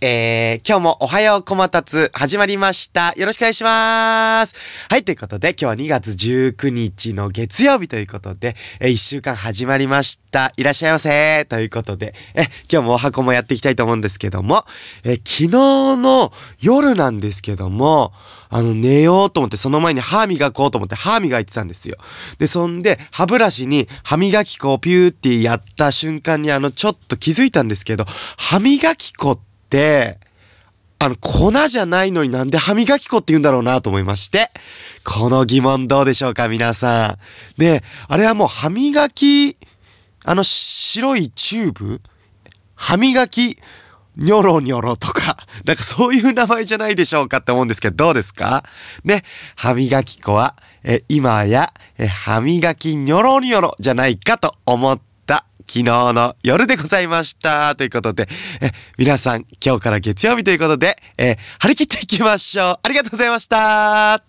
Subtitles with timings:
[0.00, 3.12] えー、今日もおはようこまたつ始まりました。
[3.16, 4.54] よろしくお願いします。
[4.88, 10.52] はい、ということで今日は2月19日の月曜日ということで、えー、1週間始まりました。
[10.56, 14.62] いらっしゃいませということで、え、今日もお箱もやっていきたいと思うんですけども、
[15.02, 18.12] えー、昨日の夜なんですけども、
[18.50, 21.96] あの、寝ようと思って、その前に歯磨こうと思って歯磨いてたんですよ。
[22.38, 28.04] で、そんで、歯ブラシに歯磨き粉をピューってやった瞬間にあの、ちょっと気づいたんですけど、
[28.36, 29.47] 歯磨き粉って、、
[31.00, 34.50] あの、粉じゃないのになんで歯磨き粉って言うんだろうなと思いまして、
[35.04, 37.18] この疑問どうでしょうか、皆さ
[37.56, 37.60] ん。
[37.60, 39.56] で、あれはもう歯磨き、
[40.24, 42.00] あの白いチューブ？
[42.74, 43.56] 歯磨き、
[44.16, 48.64] ニョロニョロとか、 なんかそういう名前じゃないでしょうかって思うんですけど、どうですか？
[49.04, 49.22] ね、
[49.54, 55.07] 歯磨き粉は、え、今や、え、歯磨きニョロニョロじゃないかと思って
[55.68, 57.76] 昨日の夜でございました。
[57.76, 58.26] ということで、
[58.62, 62.74] え、皆さん、今日から月曜日ということで、え、張り切っていきましょう。
[62.82, 64.27] ありがとうございました。